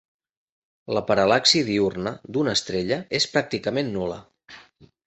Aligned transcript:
La 0.97 1.03
paral·laxi 1.09 1.61
diürna 1.69 2.15
d'una 2.37 2.57
estrella 2.61 2.99
és 3.21 3.31
pràcticament 3.37 3.95
nul·la. 4.01 4.21